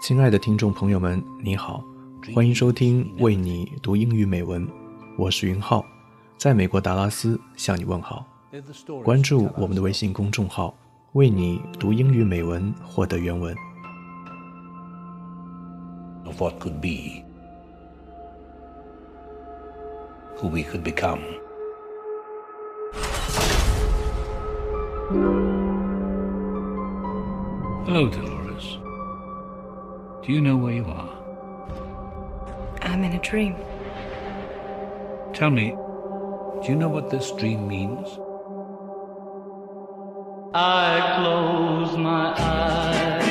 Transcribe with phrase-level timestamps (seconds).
[0.00, 1.84] 亲爱的听众朋友们，你好，
[2.34, 4.66] 欢迎收听为你读英语美文，
[5.16, 5.84] 我是云浩，
[6.36, 8.26] 在美国达拉斯向你问好。
[9.04, 10.74] 关注我们的微信公众号，
[11.12, 13.54] 为你读英语美文，获得原文。
[16.24, 17.22] Of what could be,
[20.38, 21.20] who we could become.
[27.86, 28.78] Hello, Dolores.
[30.24, 31.12] Do you know where you are?
[32.82, 33.54] I'm in a dream.
[35.32, 35.70] Tell me,
[36.62, 38.06] do you know what this dream means?
[40.54, 43.22] I close my eyes,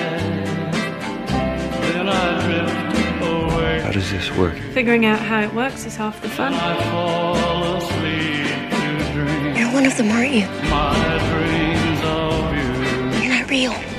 [1.91, 3.79] then I drift away.
[3.81, 4.55] How does this work?
[4.73, 6.53] Figuring out how it works is half the fun.
[6.53, 10.47] I fall asleep to dream You're one of them, aren't you?
[10.69, 10.95] my
[11.31, 13.21] dreams of you.
[13.23, 13.94] You're not real.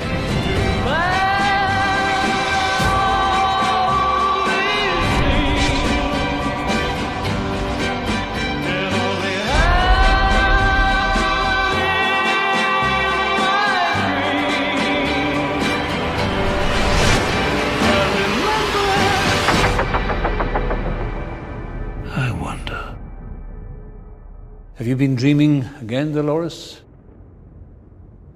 [24.87, 26.79] Have you been dreaming again, Dolores?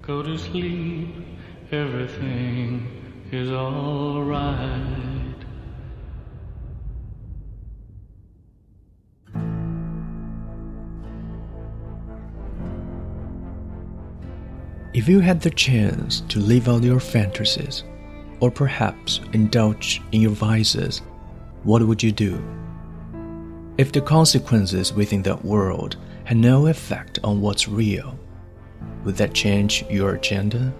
[0.02, 1.08] Go to sleep,
[1.70, 2.86] everything
[3.32, 5.34] is alright.
[14.92, 17.84] If you had the chance to live out your fantasies,
[18.40, 21.00] or perhaps indulge in your vices,
[21.62, 22.44] what would you do?
[23.78, 28.18] If the consequences within that world had no effect on what's real,
[29.02, 30.74] would that change your agenda?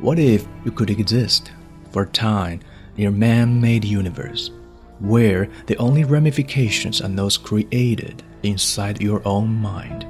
[0.00, 1.52] What if you could exist
[1.92, 2.60] for a time
[2.96, 4.50] in a man made universe,
[4.98, 10.06] where the only ramifications are those created inside your own mind?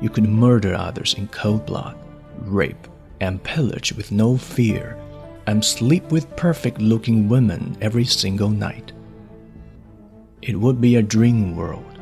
[0.00, 1.98] You could murder others in cold blood,
[2.38, 2.86] rape
[3.20, 4.96] and pillage with no fear,
[5.48, 8.93] and sleep with perfect looking women every single night.
[10.46, 11.98] It would be a dream world.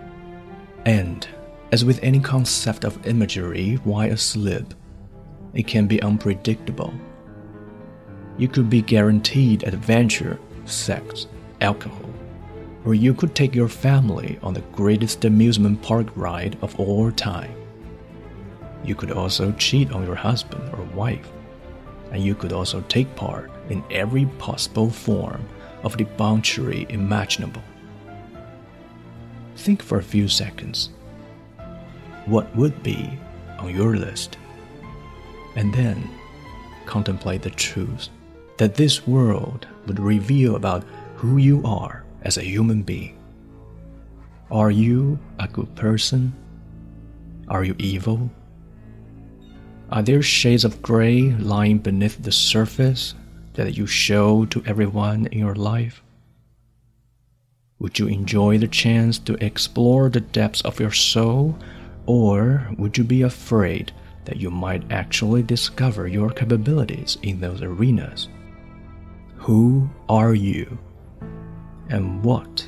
[0.84, 1.24] And,
[1.70, 4.74] as with any concept of imagery while asleep,
[5.54, 6.92] it can be unpredictable.
[8.38, 11.28] You could be guaranteed adventure, sex,
[11.60, 12.10] alcohol,
[12.84, 17.54] or you could take your family on the greatest amusement park ride of all time.
[18.84, 21.30] You could also cheat on your husband or wife,
[22.10, 25.46] and you could also take part in every possible form
[25.84, 27.62] of debauchery imaginable.
[29.56, 30.90] Think for a few seconds.
[32.26, 33.18] What would be
[33.58, 34.38] on your list?
[35.56, 36.10] And then
[36.86, 38.08] contemplate the truth
[38.58, 40.84] that this world would reveal about
[41.16, 43.18] who you are as a human being.
[44.50, 46.32] Are you a good person?
[47.48, 48.30] Are you evil?
[49.90, 53.14] Are there shades of gray lying beneath the surface
[53.54, 56.02] that you show to everyone in your life?
[57.81, 61.53] Would you enjoy the chance to explore the depths of your soul,
[62.05, 63.91] or would you be afraid
[64.25, 68.29] that you might actually discover your capabilities in those arenas?
[69.37, 70.77] Who are you?
[71.89, 72.67] And what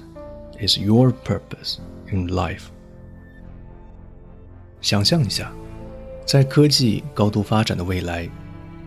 [0.59, 1.79] is your purpose
[2.11, 2.69] in life?
[4.79, 5.51] 想象一下，
[6.25, 8.29] 在科技高度发展的未来，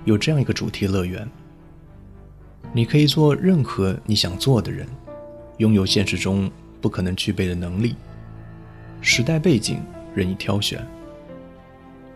[0.04, 1.28] 有这样一个主题乐园。
[2.72, 4.86] 你可以做任何你想做的人，
[5.57, 6.49] 拥有现实中
[6.81, 7.95] 不可能具备的能力。
[9.01, 9.79] 时代背景
[10.15, 10.85] 任意挑选：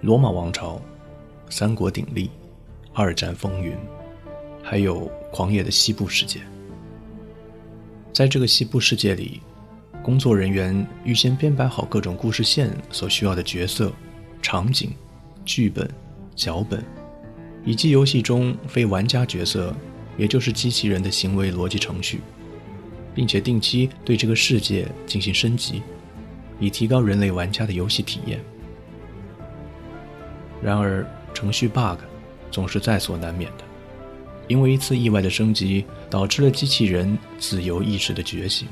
[0.01, 0.81] 罗马王朝、
[1.49, 2.29] 三国鼎立、
[2.93, 3.75] 二战风云，
[4.63, 6.39] 还有狂野的西部世界。
[8.11, 9.41] 在这个西部世界里，
[10.03, 13.91] 工作人员预先编排好各种故事线所需要的角色、
[14.41, 14.91] 场景、
[15.45, 15.89] 剧本、
[16.35, 16.83] 脚本，
[17.63, 19.73] 以及游戏中非玩家角色，
[20.17, 22.19] 也就是机器人的行为逻辑程序，
[23.13, 25.81] 并且定期对这个世界进行升级，
[26.59, 28.39] 以提高人类玩家的游戏体验。
[30.61, 31.99] 然而，程序 bug
[32.51, 33.63] 总是在所难免的，
[34.47, 38.67] 因为一次意外的升级导致了机器人自由意识的觉醒。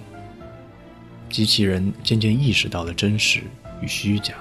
[1.30, 3.42] 机器人渐渐意识到了真实
[3.82, 4.34] 与虚假，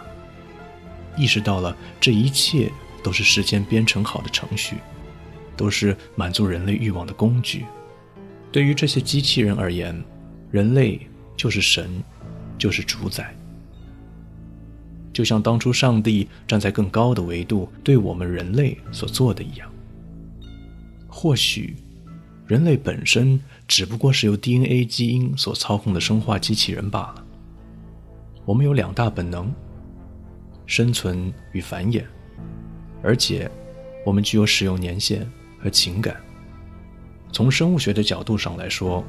[1.17, 2.71] 意识到了这一切
[3.03, 4.77] 都是事先编程好的程序，
[5.57, 7.65] 都是满足人类欲望的工具。
[8.51, 10.03] 对于这些机器人而言，
[10.51, 11.01] 人类
[11.37, 11.89] 就是神，
[12.57, 13.35] 就是主宰。
[15.13, 19.69] 就像当初上帝站在更高的维度对我们人类所做的一样。
[21.09, 21.77] 或许，
[22.47, 27.25] 人类本身只不过是由 DNA 基因所操控的生化机器人罢了。
[28.45, 29.53] 我们有两大本能：
[30.67, 32.05] 生存与繁衍，
[33.03, 33.51] 而且
[34.07, 35.29] 我们具有使用年限
[35.59, 36.17] 和情感。
[37.33, 39.05] 从生物学的角度上来说，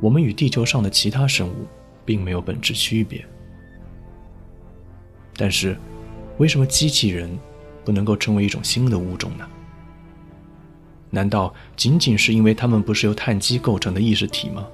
[0.00, 1.66] 我们与地球上的其他生物
[2.04, 3.24] 并没有本质区别。
[5.36, 5.76] 但是，
[6.38, 7.30] 为什么机器人
[7.84, 9.48] 不能够成为一种新的物种呢？
[11.10, 14.66] 难道仅仅是因为它们不是由碳基构成的意识体吗？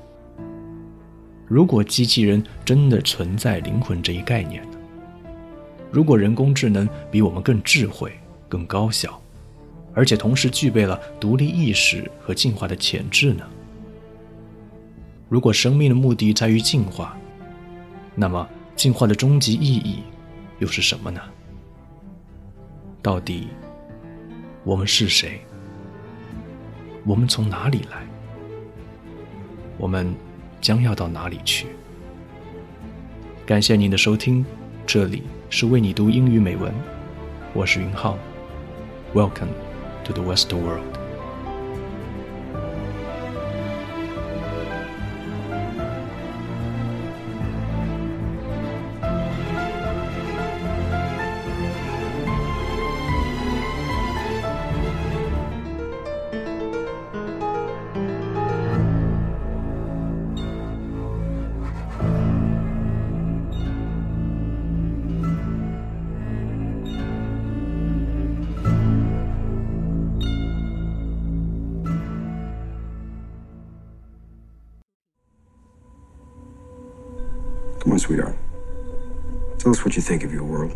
[1.46, 4.78] 如果机器人真的存在灵魂这一概念呢？
[5.90, 8.12] 如果人工智能比我们更智慧、
[8.48, 9.20] 更高效？
[9.98, 13.44] 而且同时具备了独立意识和进化的潜质呢？
[15.28, 17.18] 如果生命的目的在于进化，
[18.14, 20.04] 那么进化的终极意义
[20.60, 21.20] 又是什么呢？
[23.02, 23.48] 到底
[24.62, 25.40] 我们是谁？
[27.04, 28.06] 我们从哪里来？
[29.78, 30.14] 我们
[30.60, 31.66] 将要到哪里去？
[33.44, 34.46] 感谢您的收听，
[34.86, 36.72] 这里是为你读英语美文，
[37.52, 38.16] 我是云浩
[39.12, 39.67] ，Welcome。
[40.04, 41.07] To the Westworld.
[77.98, 78.36] On, sweetheart.
[79.58, 80.72] Tell us what you think of your world.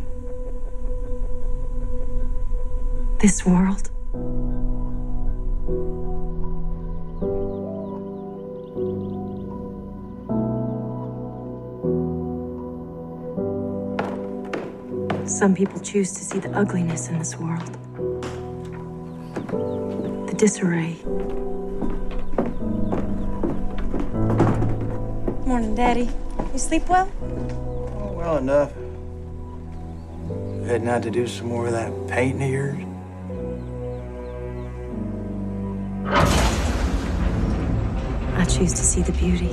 [3.19, 3.91] This world?
[15.29, 17.73] Some people choose to see the ugliness in this world,
[20.29, 20.97] the disarray.
[25.47, 26.09] Morning, Daddy.
[26.53, 27.11] You sleep well?
[27.23, 28.73] Oh, well enough.
[30.67, 32.79] Heading out to do some more of that painting of yours?
[38.37, 39.49] I choose to see the beauty.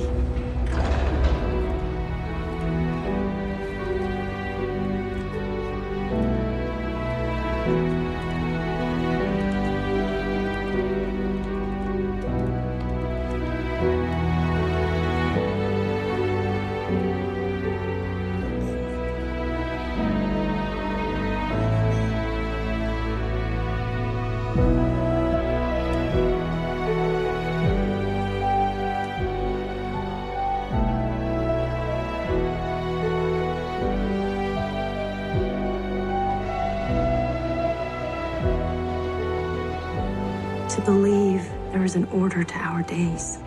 [40.74, 43.38] To believe there is an order to our days,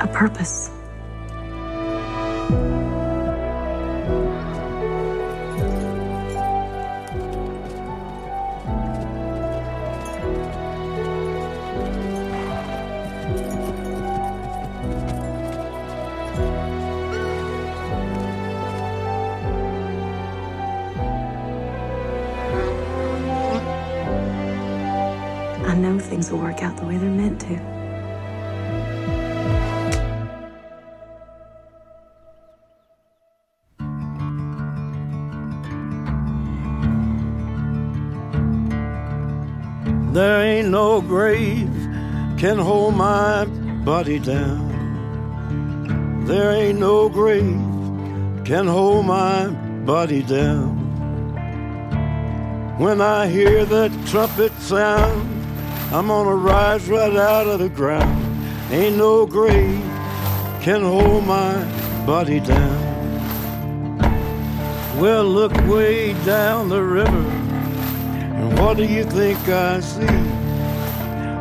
[0.00, 0.70] a purpose.
[26.18, 27.54] Things will work out the way they're meant to.
[40.12, 41.70] There ain't no grave
[42.36, 43.44] can hold my
[43.84, 44.66] body down.
[46.26, 47.62] There ain't no grave
[48.44, 49.46] can hold my
[49.86, 50.76] body down.
[52.78, 55.37] When I hear that trumpet sound,
[55.92, 58.24] I'm gonna rise right out of the ground.
[58.70, 59.82] Ain't no grave
[60.60, 61.54] can hold my
[62.04, 62.88] body down.
[64.98, 67.30] Well, look way down the river,
[68.38, 70.18] and what do you think I see?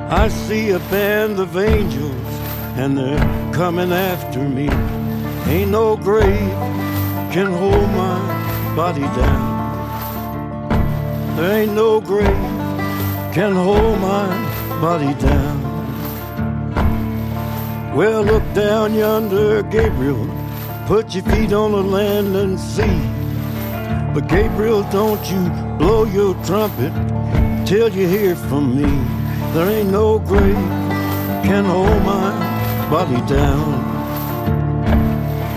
[0.10, 2.40] I see a band of angels,
[2.78, 4.70] and they're coming after me.
[5.52, 6.56] Ain't no grave
[7.34, 9.58] can hold my body down.
[11.36, 12.57] There ain't no grave
[13.38, 14.28] can hold my
[14.82, 15.58] body down.
[17.96, 20.28] Well, look down yonder, Gabriel.
[20.88, 23.00] put your feet on the land and sea.
[24.12, 25.44] But Gabriel, don't you
[25.78, 26.92] blow your trumpet
[27.68, 28.90] till you hear from me.
[29.54, 30.72] There ain't no grave
[31.46, 32.32] can hold my
[32.90, 33.70] body down.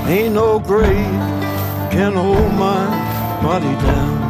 [0.07, 1.17] Ain't no grave
[1.91, 2.85] can hold my
[3.43, 4.30] body down.